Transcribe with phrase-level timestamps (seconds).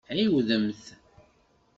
[0.15, 0.83] Ɛiwdemt!